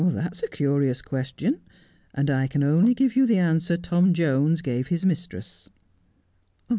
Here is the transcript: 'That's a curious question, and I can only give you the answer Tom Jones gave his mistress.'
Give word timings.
'That's 0.03 0.41
a 0.41 0.47
curious 0.47 0.99
question, 1.03 1.61
and 2.15 2.31
I 2.31 2.47
can 2.47 2.63
only 2.63 2.95
give 2.95 3.15
you 3.15 3.27
the 3.27 3.37
answer 3.37 3.77
Tom 3.77 4.15
Jones 4.15 4.61
gave 4.63 4.87
his 4.87 5.05
mistress.' 5.05 5.69